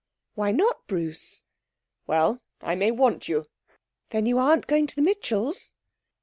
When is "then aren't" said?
4.09-4.63